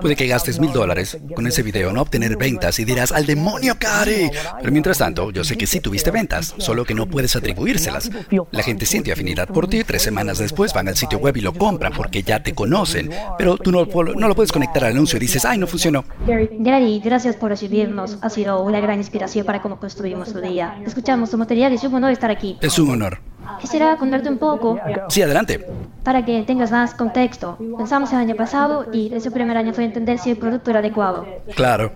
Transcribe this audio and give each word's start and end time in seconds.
Puede 0.00 0.16
que 0.16 0.26
gastes 0.26 0.58
mil 0.60 0.72
dólares 0.72 1.18
con 1.34 1.46
ese 1.46 1.62
video, 1.62 1.92
no 1.92 2.02
obtener 2.02 2.36
ventas 2.36 2.78
y 2.78 2.84
dirás, 2.84 3.12
al 3.12 3.26
demonio, 3.26 3.76
Cari. 3.78 4.30
Pero 4.58 4.72
mientras 4.72 4.98
tanto, 4.98 5.30
yo 5.30 5.44
sé 5.44 5.56
que 5.56 5.66
sí 5.66 5.80
tuviste 5.80 6.10
ventas, 6.10 6.54
solo 6.58 6.84
que 6.84 6.94
no 6.94 7.06
puedes 7.06 7.34
atribuírselas. 7.36 8.10
La 8.50 8.62
gente 8.62 8.86
siente 8.86 9.12
afinidad 9.12 9.48
por 9.48 9.68
ti, 9.68 9.84
tres 9.84 10.02
semanas 10.02 10.38
después 10.38 10.72
van 10.72 10.88
al 10.88 10.96
sitio 10.96 11.18
web 11.18 11.36
y 11.36 11.40
lo 11.40 11.52
compran 11.52 11.92
porque 11.92 12.22
ya 12.22 12.42
te 12.42 12.54
conocen. 12.54 13.10
Pero 13.36 13.56
tú 13.56 13.72
no, 13.72 13.86
no 13.86 14.28
lo 14.28 14.34
puedes 14.34 14.52
conectar 14.52 14.84
al 14.84 14.92
anuncio 14.92 15.16
y 15.16 15.20
dices, 15.20 15.44
ay, 15.44 15.58
no 15.58 15.66
funcionó. 15.66 16.04
Gary, 16.26 17.00
gracias 17.04 17.36
por 17.36 17.50
recibirnos. 17.50 18.18
Ha 18.20 18.30
sido 18.30 18.62
una 18.62 18.80
gran 18.80 18.98
inspiración 18.98 19.46
para 19.46 19.62
cómo 19.62 19.78
construimos 19.78 20.32
tu 20.32 20.40
día. 20.40 20.80
Escuchamos 20.86 21.30
tu 21.30 21.38
material 21.38 21.72
y 21.72 21.76
es 21.76 21.84
un 21.84 21.94
honor 21.94 22.12
estar 22.12 22.30
aquí. 22.30 22.58
Es 22.60 22.78
un 22.78 22.90
honor. 22.90 23.27
Quisiera 23.60 23.96
contarte 23.96 24.28
un 24.28 24.38
poco. 24.38 24.78
Sí, 25.08 25.22
adelante. 25.22 25.66
Para 26.04 26.24
que 26.24 26.42
tengas 26.42 26.70
más 26.70 26.94
contexto. 26.94 27.56
Pensamos 27.76 28.12
el 28.12 28.18
año 28.18 28.34
pasado 28.36 28.86
y 28.92 29.12
ese 29.14 29.30
primer 29.30 29.56
año 29.56 29.72
fue 29.72 29.84
entender 29.84 30.18
si 30.18 30.30
el 30.30 30.36
producto 30.36 30.70
era 30.70 30.80
adecuado. 30.80 31.26
Claro. 31.54 31.92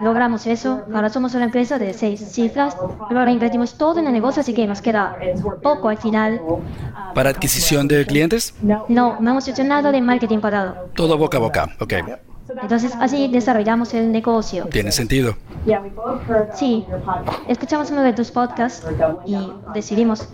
Logramos 0.00 0.46
eso. 0.46 0.82
Ahora 0.92 1.08
somos 1.08 1.34
una 1.34 1.44
empresa 1.44 1.78
de 1.78 1.92
seis 1.94 2.20
cifras. 2.32 2.76
Pero 3.08 3.20
ahora 3.20 3.30
invertimos 3.30 3.78
todo 3.78 4.00
en 4.00 4.06
el 4.06 4.12
negocio, 4.12 4.40
así 4.40 4.54
que 4.54 4.66
nos 4.66 4.82
queda 4.82 5.16
poco 5.62 5.88
al 5.88 5.98
final. 5.98 6.40
¿Para 7.14 7.30
adquisición 7.30 7.88
de 7.88 8.04
clientes? 8.06 8.54
No, 8.62 8.86
no 8.88 9.30
hemos 9.30 9.46
hecho 9.48 9.64
nada 9.64 9.92
de 9.92 10.00
marketing 10.00 10.38
pagado. 10.38 10.88
Todo 10.94 11.16
boca 11.16 11.38
a 11.38 11.40
boca, 11.40 11.68
ok. 11.80 11.94
Entonces 12.60 12.92
así 13.00 13.28
desarrollamos 13.28 13.94
el 13.94 14.12
negocio. 14.12 14.66
Tiene 14.66 14.92
sentido. 14.92 15.36
Sí, 16.54 16.84
escuchamos 17.48 17.90
uno 17.90 18.02
de 18.02 18.12
tus 18.12 18.30
podcasts 18.30 18.86
y 19.24 19.36
decidimos 19.74 20.28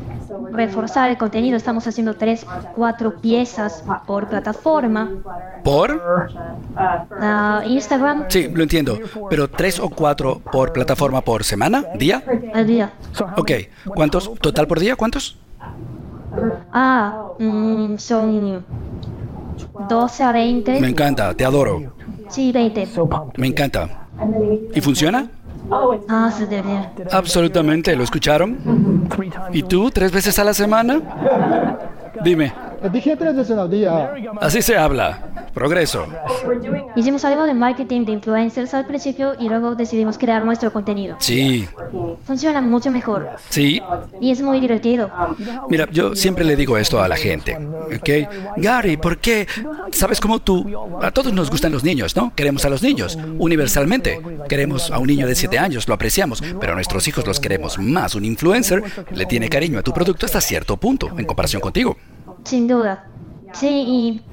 reforzar 0.52 1.10
el 1.10 1.18
contenido. 1.18 1.56
Estamos 1.56 1.86
haciendo 1.86 2.14
tres, 2.16 2.46
cuatro 2.74 3.20
piezas 3.20 3.84
por 4.06 4.28
plataforma. 4.28 5.10
¿Por? 5.64 6.28
Ah, 6.76 7.62
Instagram. 7.66 8.24
Sí, 8.28 8.48
lo 8.48 8.62
entiendo. 8.62 8.98
Pero 9.28 9.48
tres 9.48 9.78
o 9.78 9.90
cuatro 9.90 10.40
por 10.50 10.72
plataforma 10.72 11.20
por 11.20 11.44
semana, 11.44 11.84
día. 11.94 12.22
Al 12.54 12.66
día. 12.66 12.92
Ok, 13.36 13.52
¿cuántos? 13.94 14.32
¿Total 14.40 14.66
por 14.66 14.80
día? 14.80 14.96
¿Cuántos? 14.96 15.38
Ah, 16.72 17.28
mm, 17.38 17.96
son 17.96 18.64
12 19.88 20.22
a 20.22 20.32
20. 20.32 20.80
Me 20.80 20.88
encanta, 20.88 21.34
te 21.34 21.44
adoro. 21.44 21.97
Sí, 22.28 22.52
20. 22.52 22.88
Me 23.36 23.46
encanta. 23.46 24.06
¿Y 24.74 24.80
funciona? 24.80 25.30
Ah, 26.08 26.30
se 26.36 26.46
debe. 26.46 26.88
Absolutamente, 27.10 27.94
¿lo 27.94 28.04
escucharon? 28.04 29.08
¿Y 29.52 29.62
tú, 29.62 29.90
tres 29.90 30.12
veces 30.12 30.38
a 30.38 30.44
la 30.44 30.54
semana? 30.54 31.00
Dime. 32.24 32.52
Dije 32.92 33.16
tres 33.16 33.36
veces 33.36 33.56
al 33.58 33.70
día. 33.70 34.12
Así 34.40 34.62
se 34.62 34.76
habla. 34.76 35.48
Progreso. 35.52 36.06
Hicimos 36.94 37.24
algo 37.24 37.44
de 37.44 37.54
marketing 37.54 38.04
de 38.04 38.12
influencers 38.12 38.74
al 38.74 38.86
principio 38.86 39.34
y 39.38 39.48
luego 39.48 39.74
decidimos 39.74 40.18
crear 40.18 40.44
nuestro 40.44 40.72
contenido. 40.72 41.16
Sí. 41.18 41.66
Funciona 42.24 42.60
mucho 42.60 42.90
mejor. 42.90 43.28
Sí. 43.48 43.82
Y 44.20 44.30
es 44.30 44.40
muy 44.40 44.60
divertido. 44.60 45.10
Mira, 45.68 45.88
yo 45.90 46.14
siempre 46.14 46.44
le 46.44 46.54
digo 46.54 46.78
esto 46.78 47.02
a 47.02 47.08
la 47.08 47.16
gente, 47.16 47.56
¿ok? 47.56 48.58
Gary, 48.58 48.96
¿por 48.96 49.18
qué? 49.18 49.46
¿Sabes 49.92 50.20
cómo 50.20 50.38
tú? 50.38 50.64
A 51.02 51.10
todos 51.10 51.32
nos 51.32 51.50
gustan 51.50 51.72
los 51.72 51.82
niños, 51.82 52.14
¿no? 52.14 52.32
Queremos 52.34 52.64
a 52.64 52.68
los 52.68 52.82
niños, 52.82 53.18
universalmente. 53.38 54.20
Queremos 54.48 54.90
a 54.90 54.98
un 54.98 55.08
niño 55.08 55.26
de 55.26 55.34
7 55.34 55.58
años, 55.58 55.88
lo 55.88 55.94
apreciamos, 55.94 56.42
pero 56.60 56.72
a 56.72 56.74
nuestros 56.76 57.08
hijos 57.08 57.26
los 57.26 57.40
queremos 57.40 57.78
más. 57.78 58.14
Un 58.14 58.24
influencer 58.24 58.82
le 59.12 59.26
tiene 59.26 59.48
cariño 59.48 59.78
a 59.78 59.82
tu 59.82 59.92
producto 59.92 60.26
hasta 60.26 60.40
cierto 60.40 60.76
punto, 60.76 61.10
en 61.16 61.24
comparación 61.24 61.60
contigo. 61.60 61.96
Sin 62.48 62.66
duda. 62.68 63.12
Sí, 63.52 63.66
y 63.86 64.30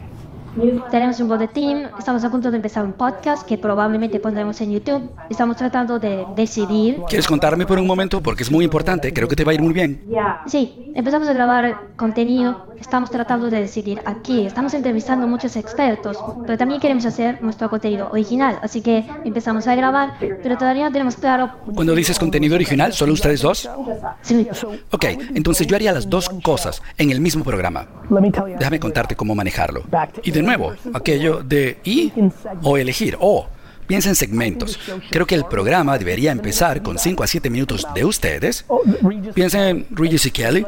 tenemos 0.89 1.19
un 1.19 1.27
boletín, 1.27 1.87
estamos 1.97 2.23
a 2.23 2.29
punto 2.29 2.49
de 2.49 2.57
empezar 2.57 2.85
un 2.85 2.93
podcast 2.93 3.45
que 3.45 3.57
probablemente 3.57 4.19
pondremos 4.19 4.59
en 4.61 4.71
YouTube. 4.71 5.09
Estamos 5.29 5.57
tratando 5.57 5.99
de 5.99 6.25
decidir. 6.35 7.01
¿Quieres 7.07 7.27
contarme 7.27 7.65
por 7.65 7.77
un 7.77 7.87
momento? 7.87 8.21
Porque 8.21 8.43
es 8.43 8.51
muy 8.51 8.63
importante, 8.63 9.13
creo 9.13 9.27
que 9.27 9.35
te 9.35 9.43
va 9.43 9.51
a 9.51 9.55
ir 9.55 9.61
muy 9.61 9.73
bien. 9.73 10.03
Sí, 10.47 10.91
empezamos 10.95 11.27
a 11.27 11.33
grabar 11.33 11.81
contenido, 11.95 12.67
estamos 12.79 13.09
tratando 13.09 13.49
de 13.49 13.61
decidir 13.61 14.01
aquí. 14.05 14.45
Estamos 14.45 14.73
entrevistando 14.73 15.25
a 15.25 15.27
muchos 15.27 15.55
expertos, 15.55 16.17
pero 16.45 16.57
también 16.57 16.79
queremos 16.79 17.05
hacer 17.05 17.41
nuestro 17.41 17.69
contenido 17.69 18.09
original, 18.11 18.59
así 18.61 18.81
que 18.81 19.05
empezamos 19.23 19.67
a 19.67 19.75
grabar, 19.75 20.13
pero 20.19 20.57
todavía 20.57 20.85
no 20.85 20.91
tenemos 20.91 21.15
claro. 21.15 21.51
Cuando 21.73 21.93
dices 21.95 22.17
contenido 22.17 22.55
original, 22.55 22.93
¿solo 22.93 23.13
ustedes 23.13 23.41
dos? 23.41 23.69
Sí. 24.21 24.47
Ok, 24.91 25.05
entonces 25.33 25.67
yo 25.67 25.75
haría 25.75 25.91
las 25.91 26.09
dos 26.09 26.29
cosas 26.43 26.81
en 26.97 27.11
el 27.11 27.19
mismo 27.19 27.43
programa. 27.43 27.87
Déjame 28.57 28.79
contarte 28.79 29.15
cómo 29.15 29.35
manejarlo. 29.35 29.83
Y 30.23 30.31
de 30.31 30.44
nuevo, 30.45 30.73
aquello 30.93 31.41
de 31.43 31.77
y 31.83 32.11
o 32.63 32.77
elegir 32.77 33.17
o. 33.19 33.47
Piensa 33.87 34.09
en 34.09 34.15
segmentos. 34.15 34.79
Creo 35.09 35.25
que 35.25 35.35
el 35.35 35.45
programa 35.45 35.97
debería 35.97 36.31
empezar 36.31 36.81
con 36.81 36.97
5 36.97 37.23
a 37.23 37.27
7 37.27 37.49
minutos 37.49 37.87
de 37.93 38.05
ustedes. 38.05 38.65
Piensa 39.33 39.69
en 39.69 39.85
Regis 39.91 40.25
y 40.25 40.31
Kelly. 40.31 40.65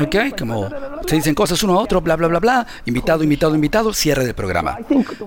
¿Ok? 0.00 0.38
Como 0.38 0.68
se 1.06 1.16
dicen 1.16 1.34
cosas 1.34 1.62
uno 1.62 1.78
a 1.78 1.82
otro, 1.82 2.00
bla, 2.00 2.16
bla, 2.16 2.28
bla, 2.28 2.40
bla. 2.40 2.66
Invitado, 2.86 3.22
invitado, 3.22 3.54
invitado, 3.54 3.92
cierre 3.92 4.24
del 4.24 4.34
programa. 4.34 4.78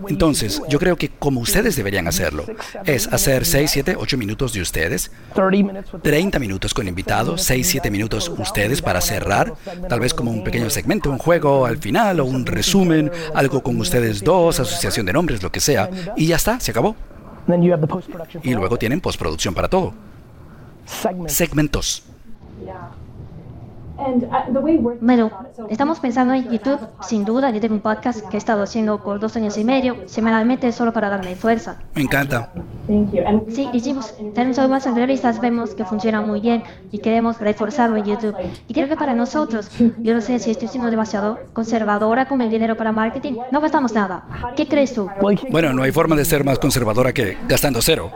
Entonces, 0.08 0.62
yo 0.70 0.80
creo 0.80 0.96
que 0.96 1.10
como 1.10 1.40
ustedes 1.40 1.76
deberían 1.76 2.08
hacerlo, 2.08 2.46
es 2.86 3.08
hacer 3.08 3.46
6, 3.46 3.72
7, 3.72 3.96
8 3.98 4.18
minutos 4.18 4.54
de 4.54 4.62
ustedes, 4.62 5.12
30 6.02 6.40
minutos 6.40 6.74
con 6.74 6.88
invitados, 6.88 7.42
6, 7.44 7.68
7 7.68 7.92
minutos 7.92 8.32
ustedes 8.38 8.82
para 8.82 9.02
cerrar, 9.02 9.54
tal 9.88 10.00
vez 10.00 10.14
como 10.14 10.32
un 10.32 10.44
pequeño 10.44 10.70
segmento, 10.70 11.10
un 11.10 11.18
juego 11.18 11.66
al 11.66 11.78
final 11.78 12.20
o 12.20 12.26
un 12.26 12.46
resumen, 12.46 13.12
algo 13.34 13.62
con 13.62 13.80
ustedes 13.80 14.24
dos, 14.24 14.60
asociación 14.60 15.06
de 15.06 15.14
nombres, 15.14 15.44
lo 15.44 15.52
que 15.52 15.60
sea, 15.60 15.90
y 16.16 16.28
ya 16.28 16.36
está, 16.36 16.60
se 16.60 16.72
acabó. 16.72 16.96
Y 18.44 18.54
luego 18.54 18.78
tienen 18.78 19.02
postproducción 19.02 19.54
para 19.54 19.68
todo. 19.68 19.94
Segmentos. 21.28 22.04
Bueno, 25.02 25.32
estamos 25.70 26.00
pensando 26.00 26.34
en 26.34 26.50
YouTube, 26.50 26.80
sin 27.02 27.24
duda. 27.24 27.50
Yo 27.52 27.62
tengo 27.62 27.76
un 27.76 27.82
podcast 27.82 28.28
que 28.28 28.36
he 28.36 28.38
estado 28.38 28.64
haciendo 28.64 29.02
por 29.02 29.20
dos 29.20 29.36
años 29.38 29.58
y 29.58 29.64
medio, 29.64 29.96
semanalmente, 30.06 30.72
solo 30.72 30.92
para 30.92 31.10
darme 31.10 31.36
fuerza. 31.36 31.78
Me 31.94 32.02
encanta. 32.02 32.52
Sí, 32.88 33.68
hicimos, 33.74 34.14
tenemos 34.34 34.60
algunas 34.60 34.86
entrevistas, 34.86 35.42
vemos 35.42 35.74
que 35.74 35.86
funciona 35.86 36.22
muy 36.22 36.40
bien 36.40 36.64
y 36.92 37.00
queremos 37.00 37.40
reforzarlo 37.40 37.98
en 37.98 38.06
YouTube. 38.06 38.36
Y 38.68 38.74
creo 38.74 38.88
que 38.88 38.96
para 38.96 39.14
nosotros, 39.14 39.70
yo 39.98 40.14
no 40.14 40.22
sé 40.22 40.40
si 40.40 40.52
estoy 40.52 40.68
siendo 40.68 40.92
demasiado 40.92 41.40
conservadora 41.54 42.28
con 42.28 42.42
el 42.42 42.50
dinero 42.50 42.78
para 42.78 42.92
marketing, 42.92 43.34
no 43.52 43.62
gastamos 43.62 43.94
nada. 43.94 44.24
¿Qué 44.56 44.68
crees 44.68 44.94
tú? 44.94 45.10
Bueno, 45.50 45.74
no 45.74 45.84
hay 45.84 45.92
forma 45.92 46.16
de 46.16 46.26
ser 46.26 46.44
más 46.44 46.60
conservadora 46.60 47.12
que 47.14 47.38
gastando 47.48 47.82
cero. 47.82 48.12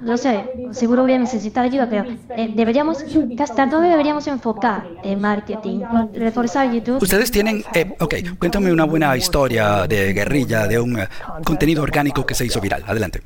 Lo 0.00 0.16
sé, 0.16 0.44
seguro 0.70 1.02
voy 1.02 1.14
a 1.14 1.18
necesitar 1.18 1.64
ayuda, 1.64 1.88
pero 1.90 2.04
eh, 2.36 2.52
deberíamos 2.54 3.04
gastar, 3.30 3.68
no 3.68 3.80
deberíamos 3.80 4.26
enfocar 4.28 4.86
en 5.02 5.20
marketing, 5.20 5.80
reforzar 6.14 6.72
YouTube. 6.72 7.02
Ustedes 7.02 7.30
tienen, 7.30 7.64
eh, 7.74 7.94
ok, 7.98 8.14
cuéntame 8.38 8.72
una 8.72 8.84
buena 8.84 9.16
historia 9.16 9.86
de 9.86 10.12
guerrilla, 10.12 10.66
de 10.66 10.78
un 10.78 11.00
eh, 11.00 11.08
contenido 11.44 11.82
orgánico 11.82 12.24
que 12.24 12.34
se 12.34 12.46
hizo 12.46 12.60
viral. 12.60 12.84
Adelante. 12.86 13.20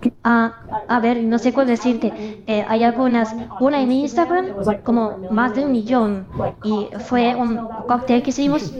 Que, 0.00 0.12
Ah, 0.30 0.52
a 0.88 1.00
ver, 1.00 1.22
no 1.22 1.38
sé 1.38 1.54
cuál 1.54 1.68
decirte. 1.68 2.12
Eh, 2.46 2.62
hay 2.68 2.84
algunas, 2.84 3.34
una 3.60 3.80
en 3.80 3.90
Instagram, 3.90 4.48
como 4.84 5.16
más 5.30 5.54
de 5.54 5.64
un 5.64 5.72
millón, 5.72 6.26
y 6.62 6.86
fue 7.06 7.34
un 7.34 7.66
cóctel 7.86 8.22
que 8.22 8.28
hicimos. 8.28 8.70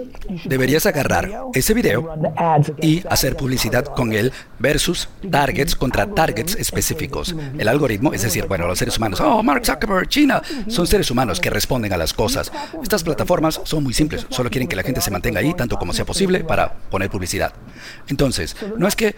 Deberías 0.45 0.85
agarrar 0.85 1.47
ese 1.55 1.73
video 1.73 2.15
y 2.83 3.03
hacer 3.09 3.35
publicidad 3.35 3.87
con 3.87 4.13
él 4.13 4.31
versus 4.59 5.09
targets 5.31 5.75
contra 5.75 6.07
targets 6.07 6.55
específicos. 6.55 7.35
El 7.57 7.69
algoritmo, 7.69 8.13
es 8.13 8.21
decir, 8.21 8.47
bueno, 8.47 8.67
los 8.67 8.79
seres 8.79 8.99
humanos, 8.99 9.19
oh, 9.23 9.43
Mark 9.43 9.65
Zuckerberg, 9.65 10.07
China, 10.07 10.43
son 10.67 10.87
seres 10.87 11.11
humanos 11.11 11.41
que 11.41 11.49
responden 11.49 11.95
a 11.95 11.97
las 11.97 12.13
cosas. 12.13 12.53
Estas 12.83 13.03
plataformas 13.03 13.59
son 13.65 13.85
muy 13.85 13.95
simples, 13.95 14.27
solo 14.29 14.51
quieren 14.51 14.69
que 14.69 14.77
la 14.77 14.83
gente 14.83 15.01
se 15.01 15.11
mantenga 15.11 15.41
ahí 15.41 15.55
tanto 15.55 15.79
como 15.79 15.95
sea 15.95 16.05
posible 16.05 16.45
para 16.45 16.75
poner 16.91 17.09
publicidad. 17.09 17.55
Entonces, 18.09 18.55
no 18.77 18.87
es 18.87 18.95
que 18.95 19.17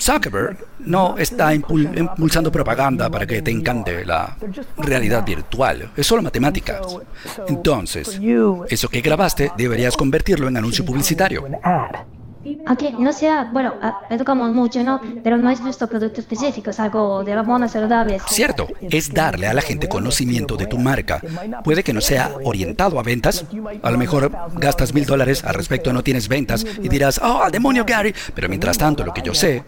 Zuckerberg 0.00 0.58
no 0.78 1.18
está 1.18 1.52
impulsando 1.68 2.50
propaganda 2.50 3.10
para 3.10 3.26
que 3.26 3.42
te 3.42 3.50
encante 3.50 4.04
la 4.04 4.36
realidad 4.78 5.24
virtual. 5.24 5.90
Es 5.96 6.06
solo 6.06 6.22
matemáticas. 6.22 6.80
Entonces, 7.48 8.20
eso 8.68 8.88
que 8.88 9.00
grabaste 9.00 9.52
deberías 9.56 9.96
convertirlo 9.96 10.48
en 10.48 10.56
anuncio 10.56 10.84
publicitario. 10.84 11.44
Aunque 12.66 12.92
no 12.92 13.12
sea, 13.12 13.48
bueno, 13.52 13.74
educamos 14.10 14.52
mucho, 14.52 14.82
¿no? 14.82 15.00
Pero 15.22 15.38
no 15.38 15.48
es 15.50 15.60
nuestro 15.60 15.86
producto 15.88 16.20
específico, 16.20 16.70
es 16.70 16.80
algo 16.80 17.24
de 17.24 17.42
monas 17.42 17.72
saludables. 17.72 18.22
Cierto, 18.28 18.68
es 18.82 19.12
darle 19.12 19.46
a 19.46 19.54
la 19.54 19.62
gente 19.62 19.88
conocimiento 19.88 20.56
de 20.56 20.66
tu 20.66 20.78
marca. 20.78 21.22
Puede 21.62 21.82
que 21.82 21.94
no 21.94 22.00
sea 22.00 22.32
orientado 22.44 22.98
a 22.98 23.02
ventas. 23.02 23.46
A 23.82 23.90
lo 23.90 23.98
mejor 23.98 24.30
gastas 24.56 24.92
mil 24.92 25.06
dólares 25.06 25.42
al 25.44 25.54
respecto, 25.54 25.92
no 25.92 26.02
tienes 26.02 26.28
ventas 26.28 26.66
y 26.82 26.88
dirás, 26.88 27.18
oh, 27.22 27.42
al 27.42 27.50
demonio 27.50 27.84
Gary. 27.86 28.14
Pero 28.34 28.48
mientras 28.48 28.76
tanto, 28.76 29.04
lo 29.04 29.14
que 29.14 29.22
yo 29.22 29.34
sé 29.34 29.64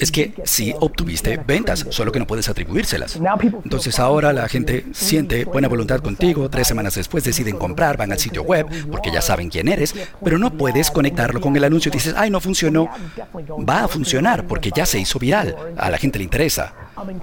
es 0.00 0.10
que 0.10 0.32
sí 0.44 0.74
obtuviste 0.80 1.38
ventas, 1.46 1.86
solo 1.90 2.10
que 2.10 2.18
no 2.18 2.26
puedes 2.26 2.48
atribuírselas. 2.48 3.18
Entonces 3.64 3.98
ahora 3.98 4.32
la 4.32 4.48
gente 4.48 4.86
siente 4.92 5.44
buena 5.44 5.68
voluntad 5.68 6.00
contigo, 6.00 6.48
tres 6.48 6.66
semanas 6.66 6.94
después 6.94 7.22
deciden 7.22 7.56
comprar, 7.56 7.96
van 7.96 8.10
al 8.10 8.18
sitio 8.18 8.42
web 8.42 8.66
porque 8.90 9.12
ya 9.12 9.22
saben 9.22 9.50
quién 9.50 9.68
eres, 9.68 9.94
pero 10.24 10.38
no 10.38 10.52
puedes 10.52 10.90
conectarlo 10.90 11.40
con 11.40 11.56
el 11.56 11.64
anuncio 11.64 11.90
dices, 11.90 12.14
ay, 12.16 12.30
no 12.30 12.40
funcionó. 12.40 12.88
Va 13.68 13.84
a 13.84 13.88
funcionar 13.88 14.46
porque 14.46 14.70
ya 14.74 14.86
se 14.86 14.98
hizo 14.98 15.18
viral, 15.18 15.56
a 15.76 15.90
la 15.90 15.98
gente 15.98 16.18
le 16.18 16.24
interesa. 16.24 16.74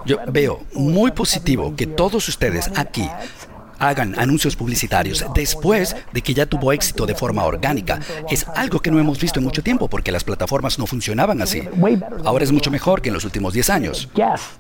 Yo 0.06 0.18
veo 0.32 0.66
muy 0.74 1.12
positivo 1.12 1.76
que 1.76 1.88
todos 1.88 2.28
ustedes 2.28 2.70
aquí 2.76 3.10
hagan 3.80 4.18
anuncios 4.18 4.56
publicitarios 4.56 5.26
después 5.34 5.96
de 6.14 6.22
que 6.22 6.34
ya 6.34 6.46
tuvo 6.46 6.72
éxito 6.72 7.06
de 7.06 7.16
forma 7.16 7.44
orgánica. 7.44 8.00
Es 8.30 8.46
algo 8.56 8.80
que 8.80 8.92
no 8.92 9.00
hemos 9.00 9.20
visto 9.20 9.40
en 9.40 9.46
mucho 9.46 9.64
tiempo 9.64 9.88
porque 9.88 10.12
las 10.12 10.24
plataformas 10.24 10.80
no 10.80 10.88
funcionaban 10.88 11.42
así. 11.42 11.64
Ahora 12.24 12.44
es 12.44 12.52
mucho 12.52 12.72
mejor 12.72 13.02
que 13.02 13.10
en 13.10 13.14
los 13.14 13.26
últimos 13.26 13.54
10 13.54 13.70
años. 13.70 14.10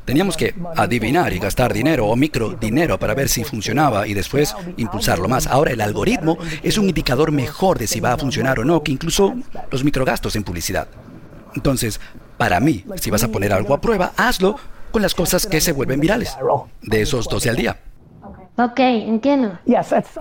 Teníamos 0.05 0.37
que 0.37 0.55
adivinar 0.75 1.33
y 1.33 1.39
gastar 1.39 1.73
dinero 1.73 2.07
o 2.07 2.15
micro 2.15 2.51
dinero 2.51 2.99
para 2.99 3.13
ver 3.13 3.29
si 3.29 3.43
funcionaba 3.43 4.07
y 4.07 4.13
después 4.13 4.55
impulsarlo 4.77 5.27
más. 5.27 5.47
Ahora 5.47 5.71
el 5.71 5.81
algoritmo 5.81 6.37
es 6.63 6.77
un 6.77 6.87
indicador 6.87 7.31
mejor 7.31 7.79
de 7.79 7.87
si 7.87 7.99
va 7.99 8.13
a 8.13 8.17
funcionar 8.17 8.59
o 8.59 8.65
no 8.65 8.83
que 8.83 8.91
incluso 8.91 9.33
los 9.71 9.83
microgastos 9.83 10.35
en 10.35 10.43
publicidad. 10.43 10.87
Entonces, 11.55 11.99
para 12.37 12.59
mí, 12.59 12.85
si 13.01 13.09
vas 13.09 13.23
a 13.23 13.29
poner 13.29 13.51
algo 13.51 13.73
a 13.73 13.81
prueba, 13.81 14.13
hazlo 14.15 14.57
con 14.91 15.01
las 15.01 15.15
cosas 15.15 15.45
que 15.47 15.61
se 15.61 15.71
vuelven 15.71 15.99
virales. 15.99 16.37
De 16.81 17.01
esos 17.01 17.27
12 17.27 17.49
al 17.49 17.55
día. 17.55 17.77
Ok, 18.57 18.79
entiendo. 18.79 19.59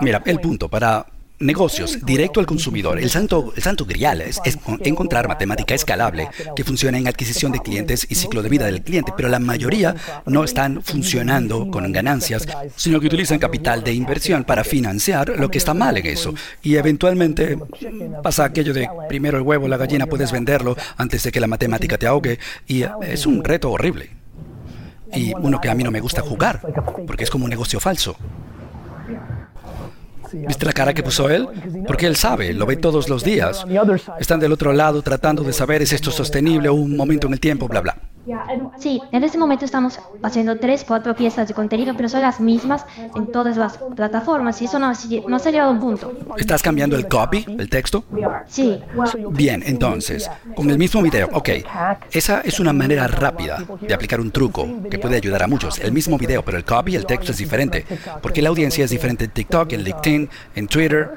Mira, 0.01 0.21
el 0.25 0.39
punto 0.39 0.69
para 0.69 1.05
negocios 1.39 1.99
directo 2.03 2.39
al 2.39 2.45
consumidor, 2.45 2.99
el 2.99 3.09
santo, 3.09 3.53
el 3.55 3.61
santo 3.61 3.85
grial 3.85 4.21
es, 4.21 4.39
encontrar 4.83 5.27
matemática 5.27 5.75
escalable 5.75 6.29
que 6.55 6.63
funcione 6.63 6.97
en 6.97 7.07
adquisición 7.07 7.51
de 7.51 7.59
clientes 7.59 8.07
y 8.09 8.15
ciclo 8.15 8.41
de 8.41 8.49
vida 8.49 8.65
del 8.65 8.81
cliente, 8.83 9.13
pero 9.15 9.29
la 9.29 9.39
mayoría 9.39 9.95
no 10.25 10.43
están 10.43 10.81
funcionando 10.81 11.69
con 11.69 11.91
ganancias, 11.91 12.47
sino 12.75 12.99
que 12.99 13.07
utilizan 13.07 13.39
capital 13.39 13.83
de 13.83 13.93
inversión 13.93 14.43
para 14.43 14.63
financiar 14.63 15.29
lo 15.37 15.49
que 15.49 15.57
está 15.57 15.73
mal 15.73 15.97
en 15.97 16.05
eso. 16.05 16.33
Y 16.63 16.75
eventualmente 16.75 17.57
pasa 18.23 18.45
aquello 18.45 18.73
de 18.73 18.89
primero 19.07 19.37
el 19.37 19.43
huevo, 19.43 19.67
la 19.67 19.77
gallina, 19.77 20.05
puedes 20.05 20.31
venderlo 20.31 20.75
antes 20.97 21.23
de 21.23 21.31
que 21.31 21.39
la 21.39 21.47
matemática 21.47 21.97
te 21.97 22.07
ahogue, 22.07 22.39
y 22.67 22.83
es 23.01 23.25
un 23.25 23.43
reto 23.43 23.71
horrible 23.71 24.16
y 25.13 25.33
uno 25.33 25.59
que 25.61 25.69
a 25.69 25.75
mí 25.75 25.83
no 25.83 25.91
me 25.91 25.99
gusta 25.99 26.21
jugar, 26.21 26.61
porque 27.05 27.23
es 27.23 27.29
como 27.29 27.45
un 27.45 27.49
negocio 27.49 27.79
falso. 27.79 28.15
¿Viste 30.33 30.65
la 30.65 30.73
cara 30.73 30.93
que 30.93 31.03
puso 31.03 31.29
él? 31.29 31.47
Porque 31.87 32.05
él 32.05 32.15
sabe, 32.15 32.53
lo 32.53 32.65
ve 32.65 32.75
todos 32.75 33.07
los 33.09 33.23
días. 33.23 33.65
Están 34.19 34.39
del 34.39 34.51
otro 34.51 34.73
lado 34.73 35.01
tratando 35.01 35.43
de 35.43 35.53
saber 35.53 35.85
si 35.87 35.95
esto 35.95 36.09
es 36.09 36.15
sostenible 36.15 36.69
o 36.69 36.73
un 36.73 36.97
momento 36.97 37.27
en 37.27 37.33
el 37.33 37.39
tiempo, 37.39 37.67
bla, 37.67 37.81
bla. 37.81 37.97
Sí, 38.77 39.01
en 39.11 39.23
este 39.23 39.37
momento 39.37 39.65
estamos 39.65 39.99
haciendo 40.21 40.57
tres, 40.57 40.83
cuatro 40.85 41.15
piezas 41.15 41.47
de 41.47 41.53
contenido, 41.53 41.93
pero 41.95 42.09
son 42.09 42.21
las 42.21 42.39
mismas 42.39 42.85
en 43.15 43.27
todas 43.31 43.57
las 43.57 43.77
plataformas 43.95 44.61
y 44.61 44.65
eso 44.65 44.79
no, 44.79 44.91
no 45.27 45.35
ha 45.35 45.39
llegado 45.39 45.69
a 45.69 45.73
un 45.73 45.79
punto. 45.79 46.13
¿Estás 46.37 46.61
cambiando 46.61 46.95
el 46.95 47.07
copy, 47.07 47.45
el 47.47 47.69
texto? 47.69 48.03
Sí. 48.47 48.79
Bien, 49.31 49.63
entonces, 49.65 50.29
con 50.55 50.69
el 50.69 50.77
mismo 50.77 51.01
video, 51.01 51.29
ok, 51.31 51.49
esa 52.11 52.41
es 52.41 52.59
una 52.59 52.73
manera 52.73 53.07
rápida 53.07 53.63
de 53.81 53.93
aplicar 53.93 54.19
un 54.19 54.31
truco 54.31 54.67
que 54.89 54.99
puede 54.99 55.15
ayudar 55.15 55.43
a 55.43 55.47
muchos. 55.47 55.79
El 55.79 55.91
mismo 55.91 56.17
video, 56.17 56.43
pero 56.43 56.57
el 56.57 56.65
copy, 56.65 56.95
el 56.95 57.05
texto 57.05 57.31
es 57.31 57.37
diferente, 57.37 57.85
porque 58.21 58.41
la 58.41 58.49
audiencia 58.49 58.83
es 58.85 58.91
diferente 58.91 59.25
en 59.25 59.31
TikTok, 59.31 59.71
en 59.73 59.83
LinkedIn, 59.83 60.29
en 60.55 60.67
Twitter. 60.67 61.11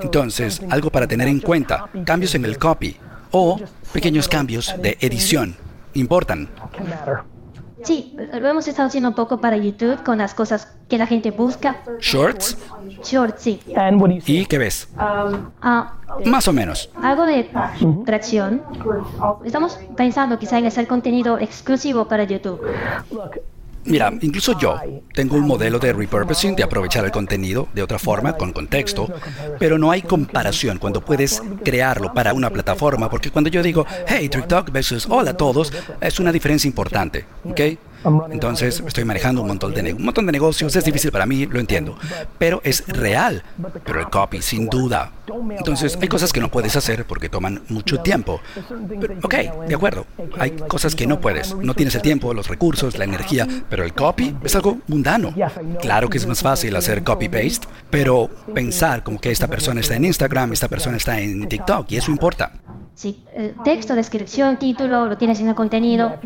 Entonces, 0.00 0.62
algo 0.70 0.90
para 0.90 1.06
tener 1.06 1.28
en 1.28 1.40
cuenta, 1.40 1.88
cambios 2.04 2.34
en 2.34 2.44
el 2.44 2.58
copy 2.58 2.96
o 3.32 3.60
pequeños 3.92 4.28
cambios 4.28 4.74
de 4.80 4.96
edición 5.00 5.56
importan. 5.94 6.48
Sí, 7.82 8.16
lo 8.40 8.48
hemos 8.48 8.68
estado 8.68 8.86
haciendo 8.86 9.08
un 9.08 9.14
poco 9.16 9.38
para 9.40 9.56
YouTube 9.56 10.04
con 10.04 10.18
las 10.18 10.34
cosas 10.34 10.72
que 10.88 10.98
la 10.98 11.06
gente 11.06 11.32
busca. 11.32 11.78
¿Shorts? 11.98 12.56
Shorts, 13.02 13.42
sí. 13.42 13.60
¿Y 14.26 14.46
qué 14.46 14.58
ves? 14.58 14.88
Ah, 14.96 15.94
Más 16.26 16.46
o 16.46 16.52
menos. 16.52 16.90
Algo 17.02 17.26
de 17.26 17.50
tracción. 18.06 18.62
Estamos 19.44 19.78
pensando 19.96 20.38
quizá 20.38 20.58
en 20.58 20.66
hacer 20.66 20.86
contenido 20.86 21.38
exclusivo 21.38 22.06
para 22.06 22.22
YouTube. 22.24 22.60
Mira, 23.84 24.12
incluso 24.20 24.56
yo 24.58 24.80
tengo 25.12 25.36
un 25.36 25.46
modelo 25.46 25.78
de 25.78 25.92
repurposing, 25.92 26.54
de 26.54 26.62
aprovechar 26.62 27.04
el 27.04 27.10
contenido 27.10 27.68
de 27.74 27.82
otra 27.82 27.98
forma, 27.98 28.36
con 28.36 28.52
contexto, 28.52 29.08
pero 29.58 29.76
no 29.76 29.90
hay 29.90 30.02
comparación 30.02 30.78
cuando 30.78 31.04
puedes 31.04 31.42
crearlo 31.64 32.14
para 32.14 32.32
una 32.32 32.50
plataforma, 32.50 33.10
porque 33.10 33.30
cuando 33.30 33.50
yo 33.50 33.62
digo, 33.62 33.84
hey, 34.06 34.28
TikTok 34.28 34.70
versus 34.70 35.06
hola 35.10 35.32
a 35.32 35.36
todos, 35.36 35.72
es 36.00 36.20
una 36.20 36.30
diferencia 36.30 36.68
importante, 36.68 37.24
¿ok? 37.44 37.60
Entonces 38.30 38.82
estoy 38.86 39.04
manejando 39.04 39.42
un 39.42 39.48
montón, 39.48 39.74
de 39.74 39.94
un 39.94 40.04
montón 40.04 40.26
de 40.26 40.32
negocios, 40.32 40.74
es 40.76 40.84
difícil 40.84 41.12
para 41.12 41.26
mí, 41.26 41.46
lo 41.46 41.60
entiendo, 41.60 41.96
pero 42.38 42.60
es 42.64 42.86
real. 42.88 43.42
Pero 43.84 44.00
el 44.00 44.08
copy, 44.08 44.42
sin 44.42 44.68
duda. 44.68 45.12
Entonces 45.56 45.98
hay 46.00 46.08
cosas 46.08 46.32
que 46.32 46.40
no 46.40 46.50
puedes 46.50 46.76
hacer 46.76 47.04
porque 47.06 47.28
toman 47.28 47.62
mucho 47.68 47.98
tiempo. 48.00 48.40
ok, 49.22 49.34
de 49.66 49.74
acuerdo, 49.74 50.06
hay 50.38 50.52
cosas 50.52 50.94
que 50.94 51.06
no 51.06 51.20
puedes. 51.20 51.54
No 51.54 51.74
tienes 51.74 51.94
el 51.94 52.02
tiempo, 52.02 52.34
los 52.34 52.48
recursos, 52.48 52.98
la 52.98 53.04
energía, 53.04 53.46
pero 53.68 53.84
el 53.84 53.92
copy 53.92 54.36
es 54.42 54.54
algo 54.56 54.78
mundano. 54.86 55.34
Claro 55.80 56.08
que 56.08 56.18
es 56.18 56.26
más 56.26 56.40
fácil 56.40 56.74
hacer 56.76 57.02
copy-paste, 57.02 57.66
pero 57.90 58.28
pensar 58.54 59.02
como 59.02 59.20
que 59.20 59.30
esta 59.30 59.46
persona 59.46 59.80
está 59.80 59.96
en 59.96 60.04
Instagram, 60.04 60.52
esta 60.52 60.68
persona 60.68 60.96
está 60.96 61.20
en 61.20 61.48
TikTok, 61.48 61.90
y 61.90 61.96
eso 61.96 62.10
importa. 62.10 62.52
Sí, 62.94 63.24
eh, 63.34 63.54
texto, 63.64 63.94
descripción, 63.94 64.58
título, 64.58 65.06
lo 65.06 65.16
tienes 65.16 65.40
en 65.40 65.48
el 65.48 65.54
contenido. 65.54 66.18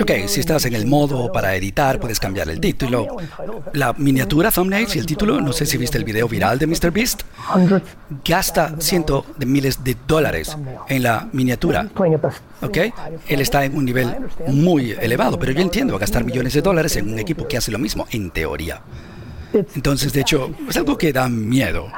Ok, 0.00 0.10
si 0.26 0.40
estás 0.40 0.64
en 0.66 0.74
el 0.74 0.84
modo 0.84 1.30
para 1.30 1.54
editar, 1.54 2.00
puedes 2.00 2.18
cambiar 2.18 2.48
el 2.50 2.60
título. 2.60 3.06
La 3.72 3.92
miniatura, 3.92 4.50
thumbnails 4.50 4.96
y 4.96 4.98
el 4.98 5.06
título, 5.06 5.40
no 5.40 5.52
sé 5.52 5.64
si 5.64 5.78
viste 5.78 5.96
el 5.96 6.04
video 6.04 6.28
viral 6.28 6.58
de 6.58 6.66
MrBeast. 6.66 7.22
Gasta 8.24 8.74
cientos 8.80 9.24
de 9.36 9.46
miles 9.46 9.84
de 9.84 9.96
dólares 10.06 10.56
en 10.88 11.02
la 11.04 11.28
miniatura. 11.32 11.88
Ok, 12.62 12.78
él 13.28 13.40
está 13.40 13.64
en 13.64 13.76
un 13.76 13.84
nivel 13.84 14.14
muy 14.48 14.92
elevado, 15.00 15.38
pero 15.38 15.52
yo 15.52 15.60
entiendo 15.60 15.98
gastar 15.98 16.24
millones 16.24 16.52
de 16.52 16.62
dólares 16.62 16.96
en 16.96 17.12
un 17.12 17.18
equipo 17.18 17.46
que 17.46 17.56
hace 17.56 17.70
lo 17.70 17.78
mismo, 17.78 18.06
en 18.10 18.30
teoría. 18.30 18.82
Entonces, 19.52 20.12
de 20.12 20.20
hecho, 20.20 20.50
es 20.68 20.76
algo 20.76 20.96
que 20.98 21.12
da 21.12 21.28
miedo. 21.28 21.88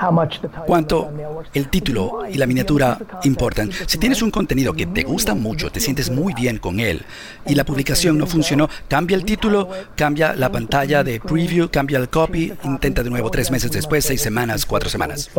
Cuánto 0.66 1.10
el 1.54 1.68
título 1.68 2.22
y 2.30 2.34
la 2.34 2.46
miniatura 2.46 2.98
importan. 3.24 3.70
Si 3.86 3.98
tienes 3.98 4.22
un 4.22 4.30
contenido 4.30 4.72
que 4.72 4.86
te 4.86 5.02
gusta 5.02 5.34
mucho, 5.34 5.70
te 5.70 5.80
sientes 5.80 6.10
muy 6.10 6.34
bien 6.34 6.58
con 6.58 6.80
él 6.80 7.02
y 7.46 7.54
la 7.54 7.64
publicación 7.64 8.18
no 8.18 8.26
funcionó, 8.26 8.68
cambia 8.88 9.16
el 9.16 9.24
título, 9.24 9.68
cambia 9.96 10.34
la 10.34 10.50
pantalla 10.50 11.02
de 11.02 11.20
preview, 11.20 11.68
cambia 11.70 11.98
el 11.98 12.08
copy, 12.08 12.52
intenta 12.64 13.02
de 13.02 13.10
nuevo 13.10 13.30
tres 13.30 13.50
meses 13.50 13.70
después, 13.70 14.04
seis 14.04 14.20
semanas, 14.20 14.66
cuatro 14.66 14.88
semanas. 14.88 15.30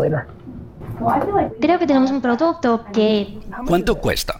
Creo 1.59 1.79
que 1.79 1.87
tenemos 1.87 2.11
un 2.11 2.21
producto 2.21 2.85
que... 2.93 3.39
¿Cuánto 3.65 3.95
cuesta? 3.95 4.39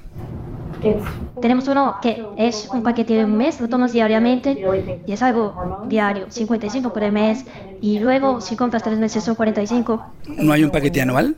Tenemos 1.42 1.68
uno 1.68 1.96
que 2.02 2.26
es 2.38 2.70
un 2.74 2.84
paquete 2.84 3.14
de 3.14 3.26
un 3.26 3.38
mes, 3.38 3.60
lo 3.62 3.70
tomas 3.70 3.94
diariamente 3.94 4.66
y 5.06 5.12
es 5.12 5.22
algo 5.22 5.84
diario, 5.88 6.26
55 6.30 6.94
por 6.94 7.04
el 7.04 7.12
mes. 7.12 7.46
Y 7.82 8.00
luego, 8.00 8.42
si 8.42 8.56
compras 8.56 8.84
tres 8.84 8.98
meses, 9.00 9.24
son 9.24 9.36
45. 9.36 10.04
¿No 10.38 10.54
hay 10.54 10.64
un 10.64 10.72
paquete 10.72 11.02
anual? 11.02 11.36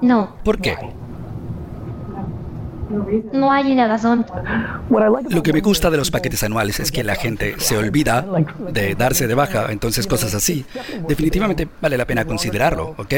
No. 0.00 0.30
¿Por 0.44 0.58
qué? 0.60 0.76
No 3.32 3.50
hay 3.50 3.72
una 3.72 3.88
razón. 3.88 4.26
Lo 5.30 5.42
que 5.42 5.52
me 5.52 5.60
gusta 5.60 5.90
de 5.90 5.96
los 5.96 6.10
paquetes 6.10 6.42
anuales 6.42 6.80
es 6.80 6.92
que 6.92 7.02
la 7.02 7.14
gente 7.14 7.54
se 7.58 7.76
olvida 7.76 8.26
de 8.70 8.94
darse 8.94 9.26
de 9.26 9.34
baja, 9.34 9.66
entonces 9.70 10.06
cosas 10.06 10.34
así. 10.34 10.64
Definitivamente 11.08 11.68
vale 11.80 11.96
la 11.96 12.06
pena 12.06 12.24
considerarlo, 12.24 12.94
¿ok? 12.98 13.14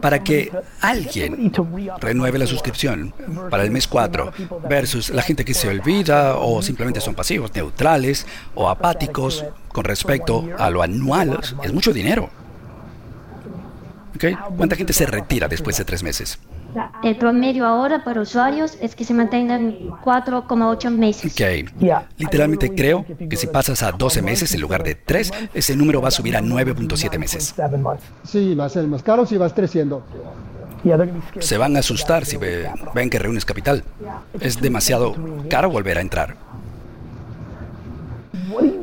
Para 0.00 0.22
que 0.22 0.52
alguien 0.80 1.52
renueve 2.00 2.38
la 2.38 2.46
suscripción 2.46 3.14
para 3.50 3.64
el 3.64 3.70
mes 3.70 3.86
4 3.86 4.32
versus 4.68 5.10
la 5.10 5.22
gente 5.22 5.44
que 5.44 5.54
se 5.54 5.68
olvida 5.68 6.36
o 6.36 6.62
simplemente 6.62 7.00
son 7.00 7.14
pasivos, 7.14 7.54
neutrales 7.54 8.26
o 8.54 8.68
apáticos 8.68 9.44
con 9.68 9.84
respecto 9.84 10.44
a 10.58 10.70
lo 10.70 10.82
anual, 10.82 11.38
es 11.62 11.72
mucho 11.72 11.92
dinero. 11.92 12.28
¿Ok? 14.14 14.24
¿Cuánta 14.56 14.76
gente 14.76 14.92
se 14.92 15.06
retira 15.06 15.48
después 15.48 15.76
de 15.76 15.84
tres 15.84 16.02
meses? 16.02 16.38
El 17.02 17.16
promedio 17.16 17.66
ahora 17.66 18.04
para 18.04 18.20
usuarios 18.20 18.76
es 18.80 18.94
que 18.94 19.04
se 19.04 19.14
mantengan 19.14 19.76
4,8 20.04 20.90
meses. 20.90 21.32
Ok. 21.32 21.70
Literalmente 22.18 22.74
creo 22.74 23.04
que 23.28 23.36
si 23.36 23.46
pasas 23.46 23.82
a 23.82 23.92
12 23.92 24.22
meses 24.22 24.54
en 24.54 24.60
lugar 24.60 24.82
de 24.82 24.94
3, 24.94 25.32
ese 25.54 25.76
número 25.76 26.00
va 26.00 26.08
a 26.08 26.10
subir 26.10 26.36
a 26.36 26.40
9.7 26.40 27.18
meses. 27.18 27.54
Sí, 28.24 28.54
va 28.54 28.66
a 28.66 28.68
ser 28.68 28.86
más 28.86 29.02
caro 29.02 29.26
si 29.26 29.36
vas 29.36 29.52
creciendo. 29.52 30.04
Se 31.40 31.58
van 31.58 31.76
a 31.76 31.80
asustar 31.80 32.24
si 32.24 32.36
ven 32.36 33.10
que 33.10 33.18
reúnes 33.18 33.44
capital. 33.44 33.82
Es 34.40 34.60
demasiado 34.60 35.14
caro 35.48 35.70
volver 35.70 35.98
a 35.98 36.00
entrar. 36.00 36.36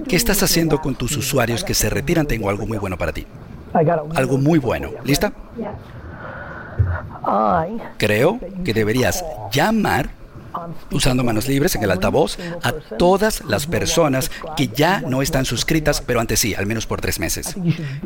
¿Qué 0.07 0.15
estás 0.15 0.43
haciendo 0.43 0.81
con 0.81 0.95
tus 0.95 1.15
usuarios 1.15 1.63
que 1.63 1.73
se 1.73 1.89
retiran? 1.89 2.27
Tengo 2.27 2.49
algo 2.49 2.65
muy 2.65 2.77
bueno 2.77 2.97
para 2.97 3.11
ti. 3.13 3.25
Algo 4.15 4.37
muy 4.37 4.59
bueno. 4.59 4.89
¿Lista? 5.03 5.31
Creo 7.97 8.39
que 8.63 8.73
deberías 8.73 9.23
llamar 9.51 10.09
usando 10.91 11.23
manos 11.23 11.47
libres 11.47 11.75
en 11.75 11.83
el 11.83 11.91
altavoz 11.91 12.37
a 12.61 12.71
todas 12.71 13.43
las 13.45 13.67
personas 13.67 14.31
que 14.55 14.67
ya 14.67 15.01
no 15.01 15.21
están 15.21 15.45
suscritas, 15.45 16.01
pero 16.01 16.19
antes 16.19 16.39
sí, 16.39 16.55
al 16.55 16.65
menos 16.65 16.85
por 16.85 17.01
tres 17.01 17.19
meses. 17.19 17.55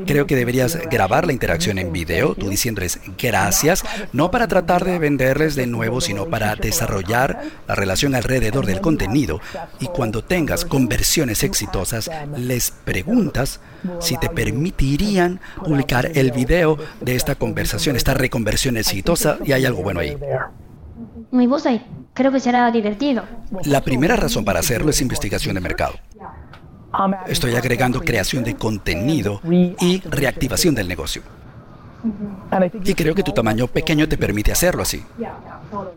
Creo 0.06 0.28
que 0.28 0.36
deberías 0.36 0.78
grabar 0.90 1.26
la 1.26 1.34
interacción 1.34 1.80
en 1.80 1.92
video, 1.92 2.36
tú 2.36 2.50
diciéndoles 2.50 3.00
gracias, 3.18 3.84
no 4.14 4.32
para 4.32 4.48
tratar 4.48 4.86
de 4.86 5.00
venderles 5.00 5.56
de 5.56 5.68
nuevo, 5.68 6.02
sino 6.02 6.28
para 6.28 6.56
desarrollar 6.56 7.42
la 7.68 7.76
relación 7.76 8.16
alrededor 8.16 8.66
del 8.66 8.82
contenido. 8.82 9.40
Y 9.80 9.88
cuando 9.88 10.24
tengas 10.24 10.66
conversiones 10.66 11.44
exitosas, 11.44 12.10
les 12.38 12.72
preguntas 12.72 13.60
si 14.00 14.18
te 14.18 14.30
permitirían 14.30 15.40
publicar 15.64 16.12
el 16.16 16.32
video 16.32 16.78
de 17.02 17.16
esta 17.16 17.36
conversación, 17.36 17.96
esta 17.96 18.14
reconversión 18.14 18.78
exitosa, 18.78 19.38
y 19.44 19.52
hay 19.52 19.66
algo 19.66 19.84
bueno 19.84 20.00
ahí. 20.00 20.18
Muy 21.32 21.48
buena, 21.48 21.82
creo 22.14 22.32
que 22.32 22.40
será 22.40 22.72
divertido. 22.72 23.24
La 23.66 23.82
primera 23.82 24.16
razón 24.16 24.44
para 24.44 24.60
hacerlo 24.60 24.90
es 24.90 25.02
investigación 25.02 25.56
de 25.56 25.62
mercado. 25.62 25.96
Estoy 27.28 27.56
agregando 27.56 28.02
creación 28.02 28.44
de 28.44 28.56
contenido 28.56 29.42
y 29.44 30.02
reactivación 30.02 30.74
del 30.74 30.88
negocio. 30.88 31.22
Y 32.84 32.94
creo 32.94 33.14
que 33.14 33.24
tu 33.24 33.34
tamaño 33.34 33.68
pequeño 33.68 34.08
te 34.08 34.18
permite 34.18 34.52
hacerlo 34.52 34.84
así. 34.84 35.04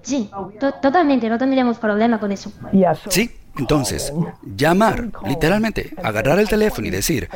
Sí, 0.02 0.30
totalmente, 0.82 1.28
no 1.28 1.38
tendríamos 1.38 1.78
problema 1.78 2.18
con 2.18 2.32
eso. 2.32 2.52
Sí, 3.08 3.30
entonces, 3.58 4.12
llamar, 4.56 5.10
literalmente, 5.26 5.92
agarrar 6.02 6.38
el 6.38 6.48
teléfono 6.48 6.86
y 6.86 6.90
decir, 6.90 7.28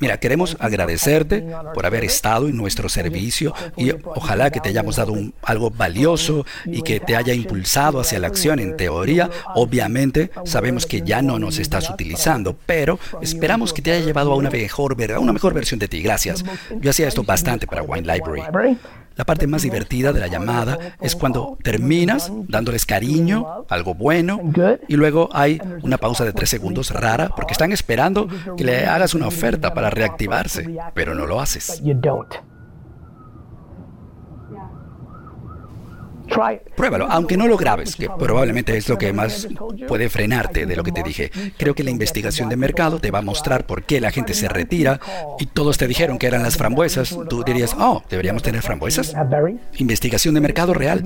mira, 0.00 0.18
queremos 0.18 0.56
agradecerte 0.60 1.44
por 1.74 1.86
haber 1.86 2.04
estado 2.04 2.48
en 2.48 2.56
nuestro 2.56 2.88
servicio 2.88 3.54
y 3.76 3.90
ojalá 4.04 4.50
que 4.50 4.60
te 4.60 4.68
hayamos 4.68 4.96
dado 4.96 5.14
algo 5.42 5.70
valioso 5.70 6.44
y 6.66 6.82
que 6.82 7.00
te 7.00 7.16
haya 7.16 7.34
impulsado 7.34 8.00
hacia 8.00 8.18
la 8.18 8.28
acción. 8.28 8.58
En 8.58 8.76
teoría, 8.76 9.30
obviamente, 9.54 10.30
sabemos 10.44 10.86
que 10.86 11.02
ya 11.02 11.22
no 11.22 11.38
nos 11.38 11.58
estás 11.58 11.88
utilizando, 11.90 12.56
pero 12.66 12.98
esperamos 13.20 13.72
que 13.72 13.82
te 13.82 13.92
haya 13.92 14.04
llevado 14.04 14.32
a 14.32 14.36
una 14.36 14.50
mejor, 14.50 14.96
a 15.12 15.18
una 15.18 15.32
mejor 15.32 15.54
versión 15.54 15.78
de 15.78 15.88
ti. 15.88 16.02
Gracias. 16.02 16.44
Yo 16.80 16.90
hacía 16.90 17.08
esto 17.08 17.22
bastante 17.22 17.66
para 17.66 17.82
Wine 17.82 18.12
Library. 18.12 18.42
La 19.16 19.24
parte 19.24 19.46
más 19.46 19.62
divertida 19.62 20.12
de 20.12 20.20
la 20.20 20.26
llamada 20.26 20.78
es 21.00 21.16
cuando 21.16 21.58
terminas 21.62 22.30
dándoles 22.48 22.86
cariño, 22.86 23.64
algo 23.68 23.94
bueno, 23.94 24.40
y 24.88 24.96
luego 24.96 25.28
hay 25.32 25.60
una 25.82 25.98
pausa 25.98 26.24
de 26.24 26.32
tres 26.32 26.50
segundos 26.50 26.90
rara 26.90 27.28
porque 27.34 27.52
están 27.52 27.72
esperando 27.72 28.28
que 28.56 28.64
le 28.64 28.86
hagas 28.86 29.14
una 29.14 29.26
oferta 29.26 29.74
para 29.74 29.90
reactivarse, 29.90 30.76
pero 30.94 31.14
no 31.14 31.26
lo 31.26 31.40
haces. 31.40 31.82
Pruébalo, 36.76 37.06
aunque 37.10 37.36
no 37.36 37.46
lo 37.46 37.56
grabes, 37.56 37.96
que 37.96 38.08
probablemente 38.08 38.76
es 38.76 38.88
lo 38.88 38.98
que 38.98 39.12
más 39.12 39.48
puede 39.88 40.08
frenarte 40.08 40.66
de 40.66 40.76
lo 40.76 40.82
que 40.82 40.92
te 40.92 41.02
dije. 41.02 41.30
Creo 41.56 41.74
que 41.74 41.84
la 41.84 41.90
investigación 41.90 42.48
de 42.48 42.56
mercado 42.56 42.98
te 42.98 43.10
va 43.10 43.20
a 43.20 43.22
mostrar 43.22 43.66
por 43.66 43.84
qué 43.84 44.00
la 44.00 44.10
gente 44.10 44.34
se 44.34 44.48
retira 44.48 45.00
y 45.38 45.46
todos 45.46 45.78
te 45.78 45.86
dijeron 45.86 46.18
que 46.18 46.26
eran 46.26 46.42
las 46.42 46.56
frambuesas. 46.56 47.16
Tú 47.28 47.42
dirías, 47.44 47.76
oh, 47.78 48.02
deberíamos 48.08 48.42
tener 48.42 48.62
frambuesas. 48.62 49.14
Investigación 49.78 50.34
de 50.34 50.40
mercado 50.40 50.74
real. 50.74 51.02